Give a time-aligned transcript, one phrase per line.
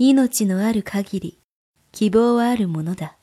[0.00, 1.40] 命のある限り
[1.90, 3.17] 希望はあるものだ。